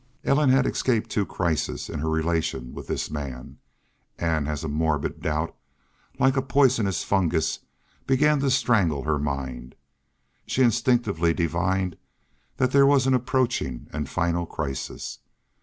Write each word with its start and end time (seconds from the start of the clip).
Ellen 0.23 0.49
had 0.49 0.65
escaped 0.65 1.11
two 1.11 1.27
crises 1.27 1.87
in 1.87 1.99
her 1.99 2.09
relation 2.09 2.73
with 2.73 2.87
this 2.87 3.11
man, 3.11 3.59
and 4.17 4.47
as 4.47 4.63
a 4.63 4.67
morbid 4.67 5.21
doubt, 5.21 5.55
like 6.17 6.35
a 6.35 6.41
poisonous 6.41 7.03
fungus, 7.03 7.59
began 8.07 8.39
to 8.39 8.49
strangle 8.49 9.03
her 9.03 9.19
mind, 9.19 9.75
she 10.47 10.63
instinctively 10.63 11.35
divined 11.35 11.97
that 12.57 12.71
there 12.71 12.87
was 12.87 13.05
an 13.05 13.13
approaching 13.13 13.89
and 13.93 14.09
final 14.09 14.47
crisis. 14.47 15.19